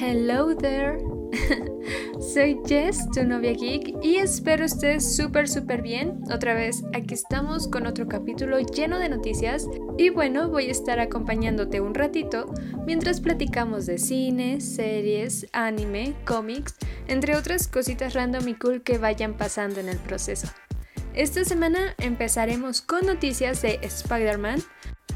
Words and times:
Hello 0.00 0.56
there. 0.56 0.98
Soy 2.32 2.58
Jess, 2.66 3.06
tu 3.10 3.22
novia 3.22 3.52
geek, 3.52 4.02
y 4.02 4.16
espero 4.16 4.64
estés 4.64 5.14
súper, 5.14 5.46
súper 5.46 5.82
bien. 5.82 6.22
Otra 6.32 6.54
vez, 6.54 6.82
aquí 6.94 7.12
estamos 7.12 7.68
con 7.68 7.86
otro 7.86 8.08
capítulo 8.08 8.58
lleno 8.60 8.98
de 8.98 9.10
noticias. 9.10 9.68
Y 9.98 10.08
bueno, 10.08 10.48
voy 10.48 10.68
a 10.68 10.70
estar 10.70 11.00
acompañándote 11.00 11.82
un 11.82 11.94
ratito 11.94 12.50
mientras 12.86 13.20
platicamos 13.20 13.84
de 13.84 13.98
cine, 13.98 14.62
series, 14.62 15.46
anime, 15.52 16.14
cómics, 16.24 16.76
entre 17.06 17.36
otras 17.36 17.68
cositas 17.68 18.14
random 18.14 18.48
y 18.48 18.54
cool 18.54 18.82
que 18.82 18.96
vayan 18.96 19.34
pasando 19.34 19.80
en 19.80 19.90
el 19.90 19.98
proceso. 19.98 20.48
Esta 21.12 21.44
semana 21.44 21.94
empezaremos 21.98 22.80
con 22.80 23.04
noticias 23.04 23.60
de 23.60 23.78
Spider-Man, 23.82 24.62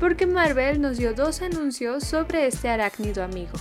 porque 0.05 0.27
Marvel 0.27 0.83
nos 0.83 0.99
dio 0.99 1.15
dos 1.15 1.41
anuncios 1.41 2.05
sobre 2.05 2.47
este 2.47 2.69
arácnido 2.69 3.25
amigo. 3.25 3.53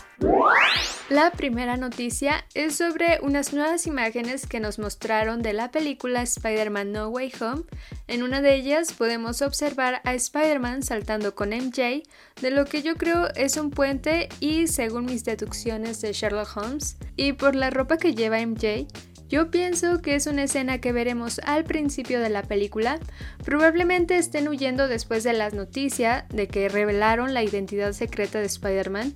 La 1.07 1.31
primera 1.31 1.77
noticia 1.77 2.43
es 2.53 2.75
sobre 2.75 3.19
unas 3.21 3.53
nuevas 3.53 3.87
imágenes 3.87 4.45
que 4.45 4.59
nos 4.59 4.77
mostraron 4.77 5.41
de 5.41 5.53
la 5.53 5.71
película 5.71 6.21
Spider-Man 6.21 6.91
No 6.91 7.07
Way 7.07 7.31
Home. 7.39 7.63
En 8.07 8.23
una 8.23 8.41
de 8.41 8.55
ellas 8.55 8.91
podemos 8.91 9.41
observar 9.41 10.01
a 10.03 10.15
Spider-Man 10.15 10.83
saltando 10.83 11.33
con 11.33 11.51
MJ, 11.51 12.03
de 12.41 12.51
lo 12.51 12.65
que 12.65 12.81
yo 12.81 12.95
creo 12.95 13.29
es 13.35 13.55
un 13.55 13.69
puente 13.69 14.27
y 14.41 14.67
según 14.67 15.05
mis 15.05 15.23
deducciones 15.23 16.01
de 16.01 16.11
Sherlock 16.11 16.57
Holmes, 16.57 16.97
y 17.15 17.31
por 17.31 17.55
la 17.55 17.69
ropa 17.69 17.95
que 17.95 18.15
lleva 18.15 18.45
MJ, 18.45 18.85
yo 19.33 19.49
pienso 19.49 19.99
que 20.03 20.13
es 20.13 20.27
una 20.27 20.43
escena 20.43 20.77
que 20.77 20.91
veremos 20.91 21.41
al 21.43 21.63
principio 21.63 22.19
de 22.21 22.29
la 22.29 22.43
película. 22.43 22.99
Probablemente 23.43 24.15
estén 24.15 24.47
huyendo 24.47 24.87
después 24.87 25.23
de 25.23 25.33
las 25.33 25.55
noticias 25.55 26.25
de 26.29 26.47
que 26.47 26.69
revelaron 26.69 27.33
la 27.33 27.41
identidad 27.41 27.93
secreta 27.93 28.37
de 28.37 28.45
Spider-Man. 28.45 29.15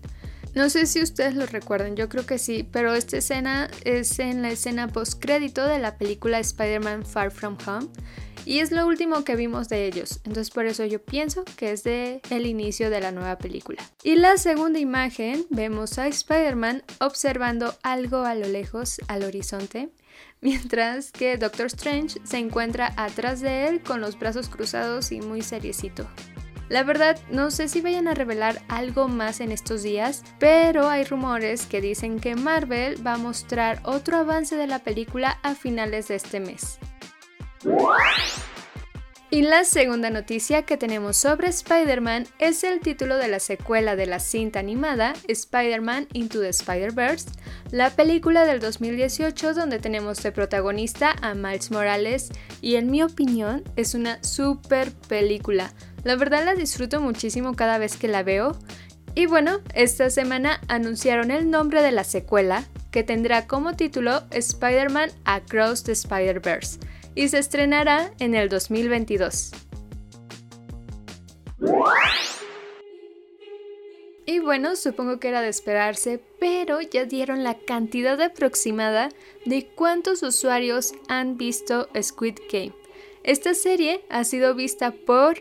No 0.55 0.69
sé 0.69 0.85
si 0.85 1.01
ustedes 1.01 1.35
lo 1.35 1.45
recuerdan, 1.45 1.95
yo 1.95 2.09
creo 2.09 2.25
que 2.25 2.37
sí, 2.37 2.67
pero 2.71 2.93
esta 2.93 3.17
escena 3.17 3.69
es 3.83 4.17
en 4.19 4.41
la 4.41 4.49
escena 4.49 4.87
post-crédito 4.87 5.65
de 5.67 5.79
la 5.79 5.98
película 5.98 6.39
Spider-Man 6.39 7.05
Far 7.05 7.31
From 7.31 7.57
Home 7.67 7.87
y 8.45 8.59
es 8.59 8.71
lo 8.71 8.87
último 8.87 9.23
que 9.23 9.35
vimos 9.35 9.67
de 9.67 9.85
ellos, 9.87 10.21
entonces 10.23 10.51
por 10.51 10.65
eso 10.65 10.85
yo 10.85 11.04
pienso 11.04 11.43
que 11.57 11.71
es 11.71 11.84
de 11.84 12.21
el 12.29 12.45
inicio 12.45 12.89
de 12.89 13.01
la 13.01 13.12
nueva 13.12 13.37
película. 13.37 13.84
Y 14.04 14.15
la 14.15 14.37
segunda 14.37 14.79
imagen 14.79 15.45
vemos 15.49 15.99
a 15.99 16.07
Spider-Man 16.07 16.84
observando 16.99 17.76
algo 17.84 18.23
a 18.23 18.35
lo 18.35 18.48
lejos 18.48 19.01
al 19.07 19.23
horizonte 19.23 19.89
mientras 20.41 21.11
que 21.11 21.37
Doctor 21.37 21.67
Strange 21.67 22.20
se 22.23 22.37
encuentra 22.37 22.93
atrás 22.98 23.41
de 23.41 23.67
él 23.67 23.82
con 23.82 24.01
los 24.01 24.17
brazos 24.17 24.49
cruzados 24.49 25.11
y 25.11 25.21
muy 25.21 25.41
seriecito. 25.41 26.07
La 26.70 26.84
verdad, 26.84 27.18
no 27.32 27.49
sé 27.49 27.70
si 27.70 27.82
vayan 27.82 28.07
a 28.07 28.13
revelar 28.13 28.62
algo 28.68 29.07
más 29.07 29.40
en 29.40 29.51
estos 29.51 29.84
días, 29.84 30.23
pero 30.37 30.90
hay 30.90 31.05
rumores 31.05 31.65
que 31.65 31.79
dicen 31.79 32.20
que 32.20 32.35
Marvel 32.35 33.05
va 33.05 33.13
a 33.13 33.18
mostrar 33.18 33.79
otro 33.84 34.18
avance 34.18 34.57
de 34.57 34.68
la 34.68 34.79
película 34.79 35.40
a 35.43 35.55
finales 35.55 36.10
de 36.10 36.15
este 36.15 36.40
mes. 36.41 36.79
Y 39.29 39.41
la 39.41 39.65
segunda 39.65 40.10
noticia 40.10 40.62
que 40.62 40.77
tenemos 40.77 41.18
sobre 41.18 41.49
Spider-Man 41.49 42.27
es 42.40 42.63
el 42.63 42.79
título 42.79 43.18
de 43.18 43.27
la 43.27 43.41
secuela 43.41 43.98
de 43.98 44.05
la 44.05 44.20
cinta 44.20 44.60
animada 44.60 45.15
Spider-Man 45.27 46.07
Into 46.13 46.40
the 46.40 46.48
Spider-Verse, 46.48 47.27
la 47.71 47.90
película 47.90 48.45
del 48.45 48.62
2018 48.62 49.54
donde 49.54 49.79
tenemos 49.79 50.23
de 50.23 50.32
protagonista 50.32 51.13
a 51.21 51.34
Miles 51.34 51.71
Morales 51.71 52.29
y 52.62 52.76
en 52.76 52.90
mi 52.90 53.04
opinión 53.04 53.65
es 53.76 53.95
una 53.95 54.23
super 54.23 54.93
película. 55.10 55.73
La 56.08 56.16
verdad 56.16 56.46
la 56.46 56.55
disfruto 56.55 57.02
muchísimo 57.02 57.54
cada 57.54 57.80
vez 57.80 57.98
que 57.98 58.08
la 58.08 58.24
veo. 58.24 58.58
Y 59.13 59.26
bueno, 59.26 59.60
esta 59.74 60.10
semana 60.10 60.62
anunciaron 60.70 61.32
el 61.32 61.50
nombre 61.50 61.82
de 61.82 61.91
la 61.91 62.05
secuela 62.05 62.63
que 62.91 63.04
tendrá 63.04 63.46
como 63.46 63.76
título 63.76 64.24
Spider-Man 64.31 65.09
Across 65.25 65.84
the 65.84 65.91
Spider-Verse 65.91 66.80
y 67.13 67.28
se 67.28 67.40
estrenará 67.40 68.13
en 68.19 68.35
el 68.35 68.47
2022. 68.47 69.51
Y 74.25 74.40
bueno, 74.40 74.78
supongo 74.78 75.19
que 75.19 75.28
era 75.28 75.41
de 75.41 75.50
esperarse, 75.50 76.23
pero 76.40 76.79
ya 76.79 77.03
dieron 77.03 77.44
la 77.44 77.56
cantidad 77.56 78.22
aproximada 78.22 79.09
de 79.46 79.67
cuántos 79.75 80.23
usuarios 80.23 80.94
han 81.09 81.35
visto 81.35 81.90
Squid 82.01 82.40
Game. 82.50 82.72
Esta 83.25 83.53
serie 83.53 84.06
ha 84.09 84.23
sido 84.23 84.56
vista 84.56 84.91
por 84.91 85.38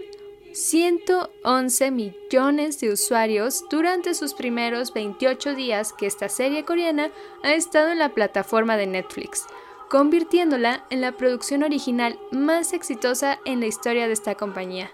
111 0.56 1.90
millones 1.90 2.80
de 2.80 2.90
usuarios 2.90 3.62
durante 3.68 4.14
sus 4.14 4.32
primeros 4.32 4.94
28 4.94 5.54
días 5.54 5.92
que 5.92 6.06
esta 6.06 6.30
serie 6.30 6.64
coreana 6.64 7.10
ha 7.42 7.52
estado 7.52 7.90
en 7.90 7.98
la 7.98 8.14
plataforma 8.14 8.78
de 8.78 8.86
Netflix 8.86 9.44
convirtiéndola 9.90 10.86
en 10.88 11.02
la 11.02 11.12
producción 11.12 11.62
original 11.62 12.18
más 12.32 12.72
exitosa 12.72 13.38
en 13.44 13.60
la 13.60 13.66
historia 13.66 14.06
de 14.06 14.14
esta 14.14 14.34
compañía. 14.34 14.90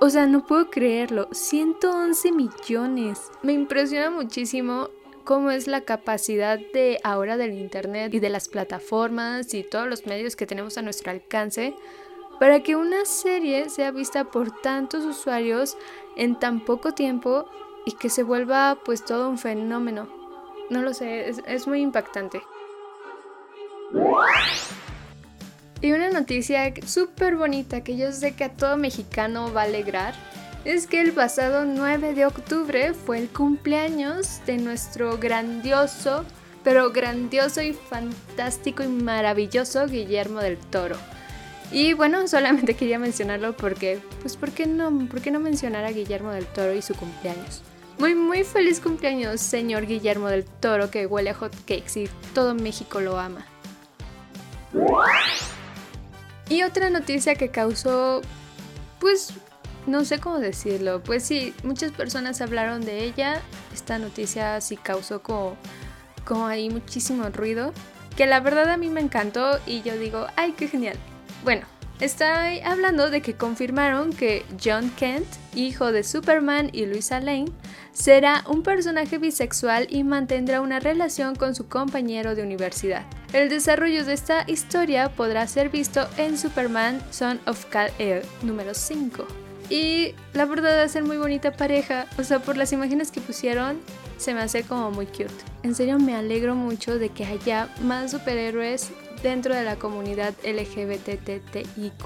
O 0.00 0.08
sea, 0.08 0.26
no 0.26 0.46
puedo 0.46 0.70
creerlo, 0.70 1.28
111 1.30 2.32
millones. 2.32 3.30
Me 3.42 3.52
impresiona 3.52 4.08
muchísimo 4.08 4.88
cómo 5.24 5.50
es 5.50 5.66
la 5.66 5.82
capacidad 5.82 6.58
de 6.58 6.98
ahora 7.04 7.36
del 7.36 7.52
Internet 7.52 8.14
y 8.14 8.18
de 8.18 8.30
las 8.30 8.48
plataformas 8.48 9.52
y 9.52 9.62
todos 9.62 9.88
los 9.88 10.06
medios 10.06 10.36
que 10.36 10.46
tenemos 10.46 10.78
a 10.78 10.82
nuestro 10.82 11.12
alcance 11.12 11.74
para 12.38 12.60
que 12.60 12.76
una 12.76 13.04
serie 13.04 13.68
sea 13.70 13.90
vista 13.90 14.24
por 14.24 14.50
tantos 14.50 15.04
usuarios 15.04 15.76
en 16.16 16.38
tan 16.38 16.64
poco 16.64 16.92
tiempo 16.92 17.46
y 17.84 17.92
que 17.92 18.10
se 18.10 18.22
vuelva 18.22 18.78
pues 18.84 19.04
todo 19.04 19.28
un 19.28 19.38
fenómeno. 19.38 20.08
No 20.70 20.82
lo 20.82 20.94
sé, 20.94 21.28
es, 21.28 21.66
muy 21.66 21.80
impactante. 21.80 22.42
Y 25.80 25.92
una 25.92 26.10
noticia 26.10 26.72
súper 26.86 27.36
bonita 27.36 27.82
que 27.82 27.96
yo 27.96 28.12
sé 28.12 28.34
que 28.34 28.44
a 28.44 28.52
todo 28.52 28.76
mexicano 28.76 29.52
va 29.52 29.62
a 29.62 29.64
alegrar 29.64 30.14
es 30.64 30.86
que 30.86 31.00
el 31.00 31.12
pasado 31.12 31.64
9 31.64 32.14
de 32.14 32.24
octubre 32.24 32.94
fue 32.94 33.18
el 33.18 33.28
cumpleaños 33.28 34.40
de 34.46 34.58
nuestro 34.58 35.18
grandioso, 35.18 36.24
pero 36.62 36.92
grandioso 36.92 37.60
y 37.62 37.72
fantástico 37.72 38.84
y 38.84 38.88
maravilloso 38.88 39.86
Guillermo 39.88 40.40
del 40.40 40.56
Toro. 40.56 40.96
Y 41.72 41.94
bueno, 41.94 42.28
solamente 42.28 42.74
quería 42.74 42.98
mencionarlo 42.98 43.56
porque, 43.56 43.98
pues, 44.20 44.36
¿por 44.36 44.50
qué 44.50 44.66
no, 44.66 44.90
por 45.08 45.22
qué 45.22 45.30
no 45.30 45.40
mencionar 45.40 45.84
a 45.84 45.90
Guillermo 45.90 46.30
del 46.30 46.46
Toro 46.46 46.74
y 46.74 46.82
su 46.82 46.94
cumpleaños? 46.94 47.62
Muy, 47.98 48.14
muy 48.14 48.44
feliz 48.44 48.78
cumpleaños, 48.78 49.40
señor 49.40 49.86
Guillermo 49.86 50.28
del 50.28 50.44
Toro, 50.44 50.90
que 50.90 51.06
huele 51.06 51.30
a 51.30 51.34
hot 51.34 51.54
cakes 51.66 51.98
y 51.98 52.10
todo 52.34 52.54
México 52.54 53.00
lo 53.00 53.18
ama. 53.18 53.46
Y 56.50 56.62
otra 56.62 56.90
noticia 56.90 57.36
que 57.36 57.48
causó, 57.48 58.20
pues, 59.00 59.32
no 59.86 60.04
sé 60.04 60.20
cómo 60.20 60.38
decirlo, 60.38 61.02
pues 61.02 61.24
sí, 61.24 61.54
muchas 61.64 61.92
personas 61.92 62.42
hablaron 62.42 62.84
de 62.84 63.04
ella, 63.04 63.40
esta 63.72 63.98
noticia 63.98 64.60
sí 64.60 64.76
causó 64.76 65.22
como, 65.22 65.56
como 66.26 66.46
ahí 66.46 66.68
muchísimo 66.68 67.30
ruido, 67.30 67.72
que 68.16 68.26
la 68.26 68.40
verdad 68.40 68.68
a 68.68 68.76
mí 68.76 68.90
me 68.90 69.00
encantó 69.00 69.58
y 69.66 69.80
yo 69.82 69.96
digo, 69.96 70.26
ay, 70.36 70.52
qué 70.52 70.68
genial. 70.68 70.98
Bueno, 71.44 71.66
Estoy 72.02 72.58
hablando 72.64 73.10
de 73.10 73.20
que 73.22 73.34
confirmaron 73.34 74.12
que 74.12 74.44
John 74.60 74.90
Kent, 74.96 75.24
hijo 75.54 75.92
de 75.92 76.02
Superman 76.02 76.68
y 76.72 76.84
Luisa 76.84 77.20
Lane, 77.20 77.52
será 77.92 78.42
un 78.48 78.64
personaje 78.64 79.18
bisexual 79.18 79.86
y 79.88 80.02
mantendrá 80.02 80.62
una 80.62 80.80
relación 80.80 81.36
con 81.36 81.54
su 81.54 81.68
compañero 81.68 82.34
de 82.34 82.42
universidad. 82.42 83.06
El 83.32 83.48
desarrollo 83.48 84.04
de 84.04 84.14
esta 84.14 84.42
historia 84.48 85.10
podrá 85.10 85.46
ser 85.46 85.68
visto 85.68 86.08
en 86.16 86.36
Superman 86.36 87.00
Son 87.12 87.38
of 87.46 87.66
Kal-El 87.66 88.22
número 88.42 88.74
5. 88.74 89.24
Y 89.70 90.16
la 90.34 90.44
verdad 90.44 90.82
de 90.82 90.88
ser 90.88 91.04
muy 91.04 91.18
bonita 91.18 91.52
pareja, 91.52 92.06
o 92.18 92.24
sea, 92.24 92.40
por 92.40 92.56
las 92.56 92.72
imágenes 92.72 93.12
que 93.12 93.20
pusieron, 93.20 93.78
se 94.16 94.34
me 94.34 94.40
hace 94.40 94.64
como 94.64 94.90
muy 94.90 95.06
cute. 95.06 95.30
En 95.62 95.76
serio 95.76 96.00
me 96.00 96.16
alegro 96.16 96.56
mucho 96.56 96.98
de 96.98 97.10
que 97.10 97.24
haya 97.24 97.68
más 97.80 98.10
superhéroes 98.10 98.90
dentro 99.22 99.54
de 99.54 99.64
la 99.64 99.76
comunidad 99.76 100.34
LGBTTIQ. 100.44 102.04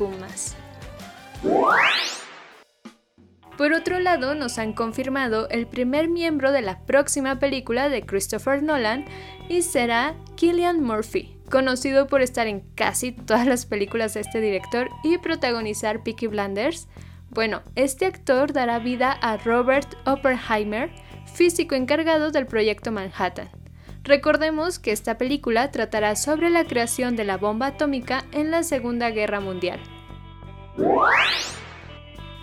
Por 3.56 3.72
otro 3.72 3.98
lado, 4.00 4.34
nos 4.34 4.58
han 4.58 4.74
confirmado 4.74 5.48
el 5.48 5.66
primer 5.66 6.08
miembro 6.08 6.52
de 6.52 6.60
la 6.60 6.80
próxima 6.80 7.38
película 7.38 7.88
de 7.88 8.02
Christopher 8.02 8.62
Nolan 8.62 9.06
y 9.48 9.62
será 9.62 10.14
Killian 10.34 10.82
Murphy, 10.82 11.38
conocido 11.50 12.06
por 12.06 12.20
estar 12.20 12.46
en 12.46 12.60
casi 12.74 13.12
todas 13.12 13.46
las 13.46 13.64
películas 13.64 14.12
de 14.12 14.20
este 14.20 14.42
director 14.42 14.90
y 15.02 15.16
protagonizar 15.16 16.02
Peaky 16.02 16.26
Blinders. 16.26 16.86
Bueno, 17.30 17.62
este 17.76 18.04
actor 18.04 18.52
dará 18.52 18.78
vida 18.78 19.12
a 19.12 19.38
Robert 19.38 19.94
Oppenheimer, 20.04 20.90
físico 21.32 21.74
encargado 21.74 22.30
del 22.30 22.46
proyecto 22.46 22.92
Manhattan. 22.92 23.65
Recordemos 24.06 24.78
que 24.78 24.92
esta 24.92 25.18
película 25.18 25.72
tratará 25.72 26.14
sobre 26.14 26.48
la 26.48 26.64
creación 26.64 27.16
de 27.16 27.24
la 27.24 27.38
bomba 27.38 27.66
atómica 27.66 28.24
en 28.30 28.52
la 28.52 28.62
Segunda 28.62 29.10
Guerra 29.10 29.40
Mundial. 29.40 29.80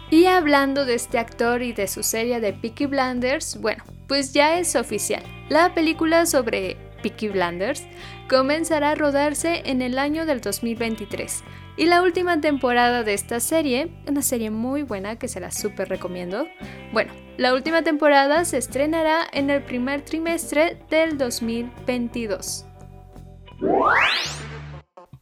Y 0.10 0.25
hablando 0.25 0.86
de 0.86 0.95
este 0.95 1.19
actor 1.19 1.62
y 1.62 1.71
de 1.71 1.88
su 1.88 2.04
serie 2.04 2.42
de 2.42 2.51
Peaky 2.51 2.88
Blinders, 2.88 3.62
bueno, 3.62 3.81
pues 4.07 4.33
ya 4.33 4.60
es 4.60 4.75
oficial. 4.75 5.24
La 5.48 5.74
película 5.74 6.25
sobre 6.25 6.75
Peaky 7.01 7.30
Blinders 7.30 7.83
comenzará 8.30 8.92
a 8.92 8.95
rodarse 8.95 9.63
en 9.66 9.81
el 9.81 9.98
año 10.00 10.25
del 10.25 10.42
2023. 10.42 11.44
Y 11.77 11.86
la 11.86 12.01
última 12.01 12.42
temporada 12.42 13.04
de 13.04 13.13
esta 13.13 13.39
serie, 13.39 13.89
una 14.06 14.21
serie 14.21 14.51
muy 14.51 14.83
buena 14.83 15.18
que 15.18 15.30
se 15.30 15.39
la 15.39 15.50
súper 15.50 15.88
recomiendo, 15.88 16.45
bueno, 16.92 17.13
la 17.38 17.53
última 17.53 17.81
temporada 17.81 18.45
se 18.45 18.57
estrenará 18.57 19.21
en 19.31 19.50
el 19.50 19.63
primer 19.63 20.01
trimestre 20.01 20.77
del 20.89 21.18
2022. 21.18 22.65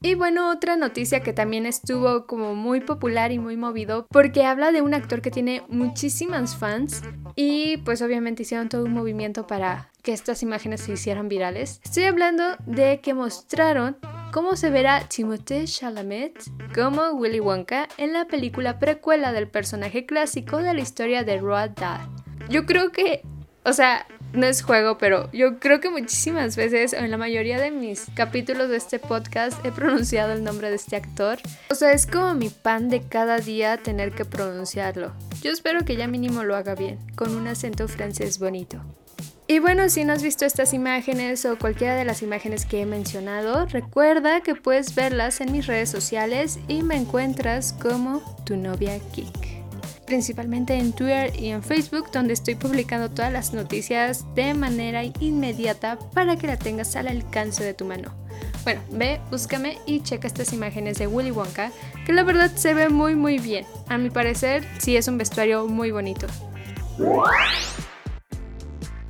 Y 0.04 0.16
bueno, 0.16 0.50
otra 0.50 0.78
noticia 0.78 1.22
que 1.22 1.32
también 1.32 1.68
estuvo 1.68 2.26
como 2.26 2.56
muy 2.56 2.82
popular 2.82 3.32
y 3.32 3.38
muy 3.38 3.56
movido 3.56 4.08
porque 4.10 4.46
habla 4.46 4.72
de 4.72 4.82
un 4.82 4.96
actor 4.96 5.22
que 5.22 5.30
tiene 5.30 5.62
muchísimas 5.70 6.56
fans 6.56 7.04
y 7.36 7.78
pues 7.78 8.02
obviamente 8.02 8.42
hicieron 8.42 8.68
todo 8.68 8.86
un 8.86 8.94
movimiento 8.94 9.46
para 9.46 9.92
que 10.02 10.12
estas 10.14 10.42
imágenes 10.42 10.82
se 10.82 10.94
hicieran 10.94 11.30
virales. 11.30 11.82
Estoy 11.84 12.06
hablando 12.06 12.44
de 12.66 13.00
que 13.00 13.14
mostraron 13.14 13.98
cómo 14.32 14.56
se 14.56 14.70
verá 14.70 15.08
Timothée 15.08 15.66
Chalamet 15.66 16.34
como 16.74 17.12
Willy 17.12 17.40
Wonka 17.40 17.88
en 17.98 18.14
la 18.14 18.26
película 18.26 18.80
precuela 18.80 19.34
del 19.34 19.48
personaje 19.48 20.06
clásico 20.06 20.58
de 20.58 20.74
la 20.74 20.82
historia 20.82 21.24
de 21.24 21.38
Roald 21.38 21.76
Dahl. 21.76 22.08
Yo 22.50 22.66
creo 22.66 22.92
que, 22.92 23.22
o 23.64 23.74
sea, 23.74 24.08
no 24.34 24.46
es 24.46 24.64
juego, 24.64 24.98
pero 24.98 25.30
yo 25.34 25.60
creo 25.60 25.82
que 25.82 25.90
muchísimas 25.90 26.56
veces, 26.56 26.94
en 26.94 27.12
la 27.12 27.18
mayoría 27.18 27.60
de 27.60 27.72
mis 27.72 28.06
capítulos 28.16 28.70
de 28.70 28.78
este 28.78 29.00
podcast, 29.00 29.64
he 29.66 29.72
pronunciado 29.72 30.32
el 30.32 30.44
nombre 30.44 30.70
de 30.70 30.76
este 30.76 30.96
actor. 30.96 31.40
O 31.70 31.76
sea, 31.76 31.92
es 31.92 32.08
como 32.08 32.34
mi 32.34 32.50
pan 32.50 32.90
de 32.90 33.02
cada 33.02 33.40
día 33.40 33.78
tener 33.78 34.14
que 34.14 34.26
pronunciarlo. 34.26 35.14
Yo 35.42 35.52
espero 35.52 35.84
que 35.84 35.98
ya 35.98 36.08
mínimo 36.08 36.44
lo 36.44 36.56
haga 36.56 36.76
bien, 36.76 37.00
con 37.16 37.36
un 37.36 37.48
acento 37.48 37.88
francés 37.88 38.40
bonito. 38.40 38.82
Y 39.52 39.60
bueno, 39.60 39.90
si 39.90 40.06
no 40.06 40.14
has 40.14 40.24
visto 40.24 40.46
estas 40.46 40.74
imágenes 40.74 41.44
o 41.44 41.58
cualquiera 41.58 41.94
de 41.96 42.06
las 42.06 42.22
imágenes 42.22 42.66
que 42.66 42.80
he 42.80 42.86
mencionado, 42.86 43.66
recuerda 43.66 44.40
que 44.40 44.56
puedes 44.56 44.96
verlas 44.96 45.42
en 45.42 45.52
mis 45.52 45.68
redes 45.68 45.90
sociales 45.90 46.58
y 46.70 46.84
me 46.84 46.96
encuentras 46.96 47.74
como 47.74 48.22
tu 48.46 48.56
novia 48.56 48.98
Geek 49.14 49.60
principalmente 50.06 50.76
en 50.76 50.94
Twitter 50.94 51.34
y 51.38 51.50
en 51.50 51.64
Facebook, 51.64 52.12
donde 52.12 52.34
estoy 52.34 52.56
publicando 52.56 53.10
todas 53.10 53.32
las 53.32 53.54
noticias 53.54 54.26
de 54.36 54.54
manera 54.54 55.04
inmediata 55.20 55.98
para 56.14 56.38
que 56.38 56.48
la 56.48 56.58
tengas 56.58 56.96
al 56.96 57.08
alcance 57.08 57.64
de 57.64 57.74
tu 57.74 57.84
mano. 57.84 58.14
Bueno, 58.64 58.82
ve, 58.92 59.20
búscame 59.30 59.80
y 59.86 60.02
checa 60.02 60.28
estas 60.28 60.52
imágenes 60.54 60.98
de 60.98 61.08
Willy 61.08 61.32
Wonka, 61.32 61.72
que 62.06 62.14
la 62.14 62.24
verdad 62.24 62.52
se 62.56 62.74
ve 62.74 62.88
muy 62.90 63.16
muy 63.16 63.38
bien. 63.38 63.66
A 63.88 63.98
mi 63.98 64.10
parecer, 64.10 64.66
sí 64.80 64.96
es 64.96 65.10
un 65.10 65.18
vestuario 65.18 65.68
muy 65.68 65.92
bonito. 65.92 66.28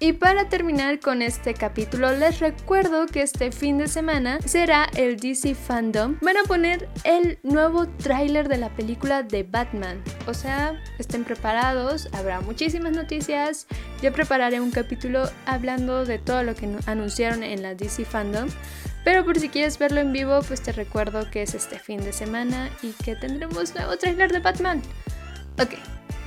Y 0.04 0.14
para 0.14 0.50
terminar 0.50 1.00
con 1.00 1.22
este 1.22 1.54
capítulo, 1.54 2.12
les 2.12 2.40
recuerdo 2.40 3.06
que 3.06 3.22
este 3.22 3.52
fin 3.52 3.78
de 3.78 3.88
semana 3.88 4.40
será 4.44 4.90
el 4.96 5.18
DC 5.18 5.54
Fandom. 5.54 6.18
Van 6.24 6.38
a 6.38 6.44
poner 6.44 6.90
el 7.04 7.38
nuevo 7.44 7.88
tráiler 7.88 8.50
de 8.50 8.58
la 8.58 8.70
película 8.76 9.22
de 9.22 9.44
Batman. 9.44 10.04
O 10.26 10.34
sea, 10.34 10.82
estén 10.98 11.24
preparados, 11.24 12.10
habrá 12.14 12.42
muchísimas 12.42 12.94
noticias. 12.94 13.68
Yo 14.02 14.12
prepararé 14.12 14.60
un 14.60 14.72
capítulo 14.72 15.30
hablando 15.46 16.04
de 16.04 16.18
todo 16.18 16.42
lo 16.42 16.56
que 16.56 16.68
anunciaron 16.88 17.44
en 17.44 17.62
la 17.62 17.76
DC 17.76 18.04
Fandom. 18.04 18.50
Pero 19.06 19.24
por 19.24 19.38
si 19.38 19.50
quieres 19.50 19.78
verlo 19.78 20.02
en 20.02 20.14
vivo, 20.14 20.42
pues 20.48 20.64
te 20.64 20.72
recuerdo 20.72 21.30
que 21.30 21.44
es 21.44 21.54
este 21.54 21.78
fin 21.78 22.04
de 22.04 22.12
semana 22.12 22.72
y 22.82 22.94
que 23.04 23.16
tendremos 23.16 23.76
nuevo 23.76 23.96
tráiler 23.98 24.32
de 24.32 24.40
Batman. 24.40 24.82
Ok, 25.60 25.76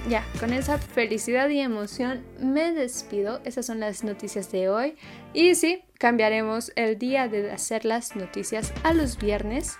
ya, 0.09 0.25
con 0.39 0.53
esa 0.53 0.79
felicidad 0.79 1.49
y 1.49 1.61
emoción 1.61 2.25
me 2.39 2.73
despido. 2.73 3.41
Esas 3.45 3.67
son 3.67 3.81
las 3.81 4.05
noticias 4.05 4.53
de 4.53 4.69
hoy. 4.69 4.97
Y 5.33 5.55
sí, 5.55 5.83
cambiaremos 5.99 6.73
el 6.77 6.99
día 6.99 7.29
de 7.29 7.51
hacer 7.51 7.85
las 7.85 8.15
noticias 8.15 8.73
a 8.83 8.93
los 8.93 9.19
viernes. 9.19 9.79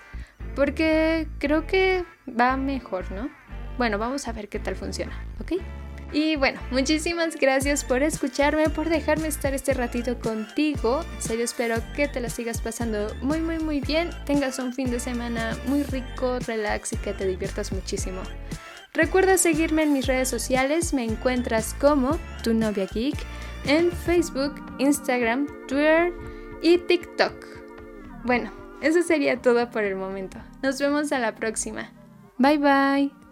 Porque 0.57 1.29
creo 1.39 1.67
que 1.67 2.05
va 2.29 2.57
mejor, 2.57 3.11
¿no? 3.13 3.29
Bueno, 3.77 3.99
vamos 3.99 4.29
a 4.29 4.33
ver 4.33 4.49
qué 4.49 4.59
tal 4.59 4.77
funciona, 4.77 5.27
¿ok? 5.41 5.55
Y 6.13 6.37
bueno, 6.37 6.61
muchísimas 6.71 7.35
gracias 7.35 7.83
por 7.83 8.05
escucharme, 8.05 8.69
por 8.71 8.89
dejarme 8.89 9.27
estar 9.27 9.53
este 9.53 9.75
ratito 9.75 10.21
contigo. 10.21 11.03
En 11.17 11.23
serio, 11.23 11.45
espero 11.45 11.77
que 11.97 12.07
te 12.07 12.21
la 12.21 12.31
sigas 12.31 12.61
pasando 12.61 13.13
muy, 13.21 13.41
muy, 13.41 13.59
muy 13.59 13.81
bien. 13.81 14.11
Tengas 14.25 14.61
un 14.61 14.73
fin 14.73 14.93
de 14.93 15.01
semana 15.01 15.59
muy 15.67 15.83
rico, 15.83 16.39
relax 16.39 16.93
y 16.93 16.97
que 16.99 17.15
te 17.15 17.27
diviertas 17.27 17.73
muchísimo. 17.73 18.23
Recuerda 18.95 19.39
seguirme 19.39 19.83
en 19.83 19.93
mis 19.93 20.07
redes 20.07 20.29
sociales, 20.29 20.95
me 20.95 21.03
encuentras 21.03 21.75
como 21.75 22.17
tu 22.45 22.55
novia 22.55 22.87
geek 22.87 23.17
en 23.67 23.91
Facebook, 23.91 24.55
Instagram, 24.79 25.49
Twitter 25.67 26.13
y 26.63 26.79
TikTok. 26.79 27.35
Bueno, 28.23 28.53
eso 28.81 29.03
sería 29.03 29.43
todo 29.43 29.69
por 29.71 29.83
el 29.83 29.97
momento. 29.97 30.39
Nos 30.63 30.79
vemos 30.79 31.11
a 31.11 31.19
la 31.19 31.35
próxima. 31.35 31.91
Bye 32.39 32.59
bye. 32.59 33.24